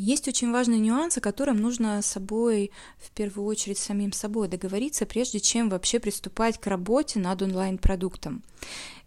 Есть 0.00 0.28
очень 0.28 0.52
важный 0.52 0.78
нюанс, 0.78 1.18
о 1.18 1.20
котором 1.20 1.56
нужно 1.56 2.00
с 2.00 2.06
собой, 2.06 2.70
в 2.98 3.10
первую 3.10 3.44
очередь, 3.48 3.78
самим 3.78 4.12
собой 4.12 4.46
договориться, 4.46 5.06
прежде 5.06 5.40
чем 5.40 5.68
вообще 5.68 5.98
приступать 5.98 6.56
к 6.60 6.68
работе 6.68 7.18
над 7.18 7.42
онлайн-продуктом. 7.42 8.44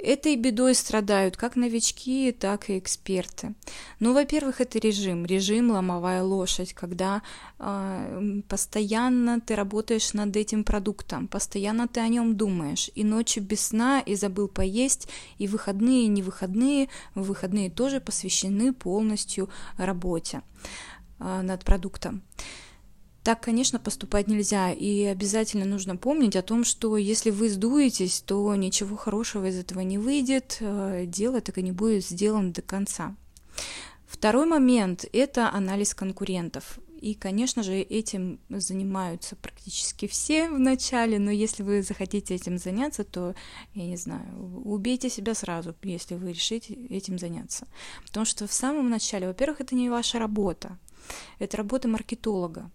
Этой 0.00 0.36
бедой 0.36 0.74
страдают 0.74 1.36
как 1.36 1.56
новички, 1.56 2.32
так 2.32 2.70
и 2.70 2.78
эксперты. 2.78 3.54
Ну, 3.98 4.14
во-первых, 4.14 4.60
это 4.60 4.78
режим, 4.78 5.26
режим 5.26 5.70
ломовая 5.70 6.22
лошадь, 6.22 6.72
когда 6.72 7.22
э, 7.58 8.40
постоянно 8.48 9.40
ты 9.40 9.54
работаешь 9.54 10.14
над 10.14 10.36
этим 10.36 10.64
продуктом, 10.64 11.28
постоянно 11.28 11.86
ты 11.86 12.00
о 12.00 12.08
нем 12.08 12.36
думаешь, 12.36 12.90
и 12.94 13.04
ночи 13.04 13.40
без 13.40 13.60
сна, 13.60 14.00
и 14.00 14.14
забыл 14.14 14.48
поесть, 14.48 15.08
и 15.38 15.46
выходные, 15.46 16.04
и 16.04 16.08
не 16.08 16.22
выходные, 16.22 16.88
выходные 17.14 17.70
тоже 17.70 18.00
посвящены 18.00 18.72
полностью 18.72 19.50
работе 19.76 20.42
э, 21.18 21.42
над 21.42 21.64
продуктом. 21.64 22.22
Так, 23.22 23.42
конечно, 23.42 23.78
поступать 23.78 24.28
нельзя, 24.28 24.72
и 24.72 25.04
обязательно 25.04 25.66
нужно 25.66 25.96
помнить 25.96 26.36
о 26.36 26.42
том, 26.42 26.64
что 26.64 26.96
если 26.96 27.30
вы 27.30 27.50
сдуетесь, 27.50 28.22
то 28.22 28.54
ничего 28.54 28.96
хорошего 28.96 29.46
из 29.46 29.58
этого 29.58 29.80
не 29.80 29.98
выйдет, 29.98 30.56
э, 30.60 31.04
дело 31.06 31.42
так 31.42 31.58
и 31.58 31.62
не 31.62 31.72
будет 31.72 32.06
сделано 32.06 32.52
до 32.52 32.62
конца. 32.62 33.14
Второй 34.06 34.46
момент– 34.46 35.04
это 35.12 35.52
анализ 35.52 35.94
конкурентов. 35.94 36.78
И, 37.00 37.14
конечно 37.14 37.62
же, 37.62 37.74
этим 37.74 38.40
занимаются 38.50 39.36
практически 39.36 40.06
все 40.06 40.50
в 40.50 40.58
начале, 40.58 41.18
но 41.18 41.30
если 41.30 41.62
вы 41.62 41.82
захотите 41.82 42.34
этим 42.34 42.58
заняться, 42.58 43.04
то, 43.04 43.34
я 43.74 43.86
не 43.86 43.96
знаю, 43.96 44.62
убейте 44.64 45.08
себя 45.08 45.34
сразу, 45.34 45.74
если 45.82 46.14
вы 46.14 46.32
решите 46.32 46.74
этим 46.74 47.18
заняться. 47.18 47.66
Потому 48.04 48.26
что 48.26 48.46
в 48.46 48.52
самом 48.52 48.90
начале, 48.90 49.26
во-первых, 49.26 49.60
это 49.60 49.74
не 49.74 49.88
ваша 49.88 50.18
работа, 50.18 50.78
это 51.38 51.56
работа 51.56 51.88
маркетолога. 51.88 52.70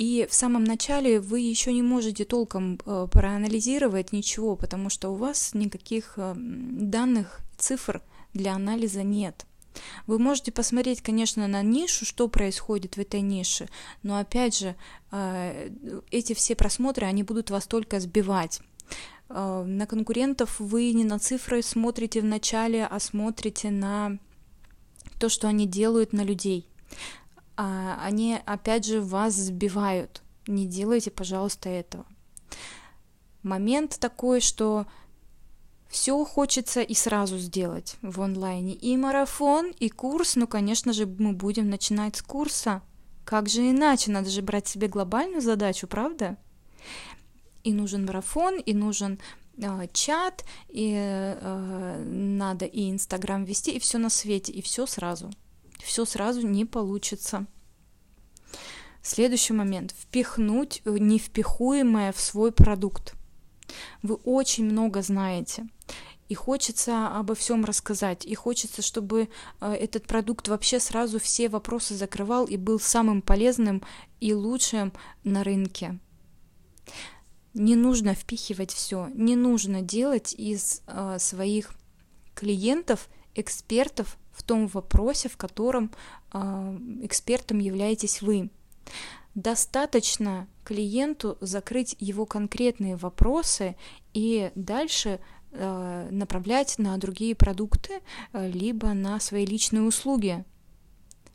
И 0.00 0.26
в 0.30 0.32
самом 0.32 0.64
начале 0.64 1.20
вы 1.20 1.40
еще 1.40 1.74
не 1.74 1.82
можете 1.82 2.24
толком 2.24 2.78
э, 2.86 3.06
проанализировать 3.12 4.12
ничего, 4.12 4.56
потому 4.56 4.88
что 4.88 5.10
у 5.10 5.14
вас 5.14 5.52
никаких 5.52 6.14
э, 6.16 6.32
данных, 6.36 7.40
цифр 7.58 8.00
для 8.32 8.54
анализа 8.54 9.02
нет. 9.02 9.44
Вы 10.06 10.18
можете 10.18 10.52
посмотреть, 10.52 11.02
конечно, 11.02 11.46
на 11.48 11.60
нишу, 11.60 12.06
что 12.06 12.28
происходит 12.28 12.96
в 12.96 13.00
этой 13.00 13.20
нише, 13.20 13.68
но 14.02 14.16
опять 14.16 14.58
же, 14.58 14.74
э, 15.12 15.68
эти 16.10 16.32
все 16.32 16.56
просмотры, 16.56 17.04
они 17.04 17.22
будут 17.22 17.50
вас 17.50 17.66
только 17.66 18.00
сбивать. 18.00 18.62
На 19.28 19.86
конкурентов 19.86 20.58
вы 20.58 20.92
не 20.92 21.04
на 21.04 21.18
цифры 21.18 21.62
смотрите 21.62 22.22
в 22.22 22.24
начале, 22.24 22.86
а 22.86 22.98
смотрите 22.98 23.70
на 23.70 24.18
то, 25.20 25.28
что 25.28 25.46
они 25.46 25.66
делают 25.66 26.14
на 26.14 26.22
людей 26.22 26.69
они 27.62 28.38
опять 28.46 28.86
же 28.86 29.02
вас 29.02 29.34
сбивают. 29.34 30.22
Не 30.46 30.66
делайте, 30.66 31.10
пожалуйста, 31.10 31.68
этого. 31.68 32.06
Момент 33.42 33.98
такой, 34.00 34.40
что 34.40 34.86
все 35.88 36.24
хочется 36.24 36.80
и 36.80 36.94
сразу 36.94 37.36
сделать 37.38 37.96
в 38.00 38.22
онлайне. 38.22 38.74
И 38.74 38.96
марафон, 38.96 39.72
и 39.78 39.90
курс, 39.90 40.36
ну, 40.36 40.46
конечно 40.46 40.92
же, 40.92 41.06
мы 41.06 41.32
будем 41.32 41.68
начинать 41.68 42.16
с 42.16 42.22
курса. 42.22 42.82
Как 43.24 43.48
же 43.48 43.70
иначе? 43.70 44.10
Надо 44.10 44.30
же 44.30 44.40
брать 44.40 44.66
себе 44.66 44.88
глобальную 44.88 45.42
задачу, 45.42 45.86
правда? 45.86 46.38
И 47.62 47.72
нужен 47.72 48.06
марафон, 48.06 48.58
и 48.58 48.72
нужен 48.72 49.18
э, 49.58 49.86
чат, 49.92 50.44
и 50.68 50.94
э, 50.96 52.04
надо 52.06 52.64
и 52.64 52.90
Инстаграм 52.90 53.44
вести, 53.44 53.72
и 53.72 53.78
все 53.78 53.98
на 53.98 54.08
свете, 54.08 54.52
и 54.52 54.62
все 54.62 54.86
сразу 54.86 55.30
все 55.82 56.04
сразу 56.04 56.46
не 56.46 56.64
получится. 56.64 57.46
Следующий 59.02 59.52
момент. 59.52 59.94
Впихнуть 59.98 60.82
невпихуемое 60.84 62.12
в 62.12 62.20
свой 62.20 62.52
продукт. 62.52 63.14
Вы 64.02 64.16
очень 64.16 64.64
много 64.64 65.02
знаете. 65.02 65.66
И 66.28 66.34
хочется 66.34 67.08
обо 67.08 67.34
всем 67.34 67.64
рассказать. 67.64 68.24
И 68.24 68.34
хочется, 68.34 68.82
чтобы 68.82 69.28
э, 69.60 69.72
этот 69.72 70.06
продукт 70.06 70.46
вообще 70.46 70.78
сразу 70.78 71.18
все 71.18 71.48
вопросы 71.48 71.94
закрывал 71.96 72.44
и 72.44 72.56
был 72.56 72.78
самым 72.78 73.20
полезным 73.20 73.82
и 74.20 74.32
лучшим 74.32 74.92
на 75.24 75.42
рынке. 75.42 75.98
Не 77.52 77.74
нужно 77.74 78.14
впихивать 78.14 78.72
все. 78.72 79.08
Не 79.14 79.34
нужно 79.34 79.82
делать 79.82 80.32
из 80.34 80.82
э, 80.86 81.16
своих 81.18 81.72
клиентов 82.34 83.08
экспертов 83.34 84.16
в 84.32 84.42
том 84.42 84.66
вопросе, 84.66 85.28
в 85.28 85.36
котором 85.36 85.90
э, 86.32 86.38
экспертом 87.02 87.58
являетесь 87.58 88.22
вы. 88.22 88.50
Достаточно 89.34 90.48
клиенту 90.64 91.38
закрыть 91.40 91.96
его 92.00 92.26
конкретные 92.26 92.96
вопросы 92.96 93.76
и 94.12 94.50
дальше 94.54 95.20
э, 95.52 96.08
направлять 96.10 96.78
на 96.78 96.96
другие 96.96 97.34
продукты, 97.34 98.00
э, 98.32 98.48
либо 98.48 98.92
на 98.92 99.20
свои 99.20 99.46
личные 99.46 99.82
услуги. 99.82 100.44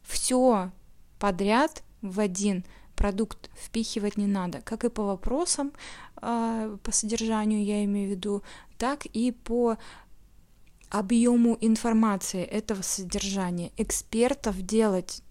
Все 0.04 0.72
подряд 1.20 1.84
в 2.02 2.20
один 2.20 2.66
продукт 2.96 3.50
впихивать 3.56 4.18
не 4.18 4.28
надо, 4.28 4.62
как 4.62 4.86
и 4.86 4.90
по 4.90 5.04
вопросам, 5.04 5.74
по 6.22 6.92
содержанию 6.92 7.64
я 7.64 7.84
имею 7.84 8.08
в 8.08 8.12
виду, 8.12 8.44
так 8.78 9.06
и 9.06 9.32
по 9.32 9.78
объему 10.90 11.58
информации 11.62 12.44
этого 12.44 12.82
содержания. 12.82 13.72
Экспертов 13.78 14.62
делать 14.62 15.22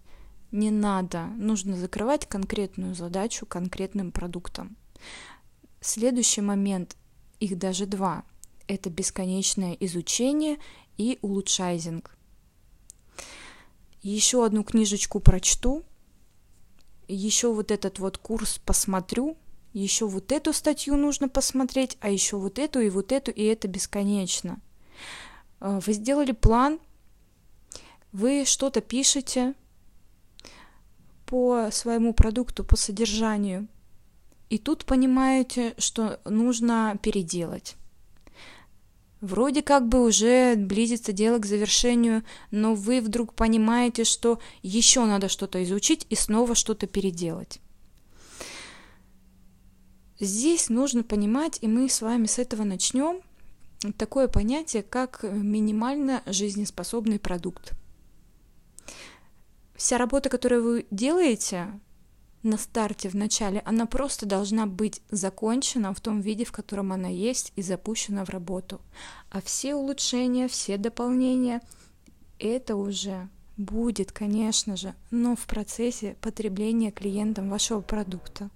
не 0.53 0.71
надо. 0.71 1.27
Нужно 1.37 1.77
закрывать 1.77 2.27
конкретную 2.27 2.95
задачу 2.95 3.47
конкретным 3.47 4.13
продуктом. 4.13 4.77
Следующий 5.81 6.41
момент, 6.41 6.97
их 7.41 7.59
даже 7.59 7.87
два, 7.87 8.25
это 8.67 8.89
бесконечное 8.89 9.75
изучение 9.75 10.59
и 10.97 11.19
улучшайзинг. 11.23 12.17
Еще 14.03 14.45
одну 14.45 14.65
книжечку 14.65 15.21
прочту, 15.21 15.83
еще 17.09 17.53
вот 17.53 17.71
этот 17.71 17.99
вот 17.99 18.19
курс 18.19 18.61
посмотрю, 18.65 19.37
еще 19.73 20.07
вот 20.07 20.31
эту 20.31 20.53
статью 20.53 20.97
нужно 20.97 21.29
посмотреть, 21.29 21.99
а 22.01 22.09
еще 22.09 22.37
вот 22.37 22.59
эту 22.59 22.81
и 22.81 22.91
вот 22.91 23.13
эту, 23.13 23.31
и 23.31 23.43
это 23.43 23.67
бесконечно. 23.67 24.61
А, 25.67 25.81
вы 25.81 25.95
сделали 25.95 26.33
план, 26.33 26.79
вы 28.13 28.45
что-то 28.45 28.83
пишете 28.83 29.55
по 31.25 31.71
своему 31.73 32.13
продукту, 32.13 32.65
по 32.65 32.77
содержанию, 32.77 33.67
и 34.51 34.59
тут 34.59 34.85
понимаете, 34.85 35.75
что 35.79 36.21
нужно 36.27 36.99
переделать. 37.03 37.77
Вроде 39.23 39.63
как 39.63 39.89
бы 39.89 40.05
уже 40.05 40.55
близится 40.55 41.15
дело 41.15 41.39
к 41.39 41.47
завершению, 41.47 42.25
но 42.51 42.75
вы 42.75 43.01
вдруг 43.01 43.33
понимаете, 43.33 44.05
что 44.05 44.41
еще 44.63 45.07
надо 45.07 45.31
что-то 45.31 45.65
изучить 45.65 46.07
и 46.11 46.15
снова 46.15 46.55
что-то 46.55 46.87
переделать. 46.87 47.59
Здесь 50.21 50.69
нужно 50.69 51.05
понимать, 51.05 51.59
и 51.63 51.69
мы 51.69 51.89
с 51.89 52.03
вами 52.03 52.27
с 52.27 52.39
этого 52.39 52.65
начнем– 52.65 53.23
такое 53.93 54.29
понятие, 54.29 54.83
как 54.83 55.23
минимально 55.23 56.23
жизнеспособный 56.27 57.19
продукт. 57.19 57.73
Вся 59.75 59.99
работа, 59.99 60.29
которую 60.29 60.63
вы 60.63 60.87
делаете 60.91 61.67
на 62.43 62.59
старте, 62.59 63.09
в 63.09 63.15
начале, 63.15 63.63
она 63.65 63.87
просто 63.87 64.27
должна 64.27 64.67
быть 64.67 65.01
закончена 65.11 65.93
в 65.95 66.01
том 66.01 66.21
виде, 66.21 66.45
в 66.45 66.53
котором 66.53 66.93
она 66.93 67.09
есть, 67.09 67.53
и 67.57 67.63
запущена 67.63 68.25
в 68.25 68.31
работу. 68.31 68.81
А 69.31 69.41
все 69.41 69.75
улучшения, 69.75 70.47
все 70.47 70.77
дополнения, 70.77 71.63
это 72.39 72.77
уже 72.77 73.29
будет, 73.57 74.13
конечно 74.13 74.77
же, 74.77 74.95
но 75.11 75.37
в 75.37 75.47
процессе 75.47 76.17
потребления 76.21 76.91
клиентом 76.91 77.49
вашего 77.49 77.81
продукта. 77.81 78.51